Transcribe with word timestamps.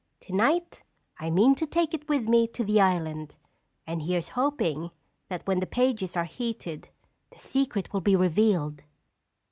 Tonight 0.19 0.81
I 1.19 1.29
mean 1.29 1.53
to 1.53 1.67
take 1.67 1.93
it 1.93 2.09
with 2.09 2.23
me 2.27 2.47
to 2.47 2.63
the 2.63 2.81
island. 2.81 3.35
And 3.85 4.01
here's 4.01 4.29
hoping 4.29 4.89
that 5.29 5.45
when 5.45 5.59
the 5.59 5.67
pages 5.67 6.17
are 6.17 6.25
heated, 6.25 6.89
the 7.29 7.37
secret 7.37 7.93
will 7.93 8.01
be 8.01 8.15
revealed!" 8.15 8.81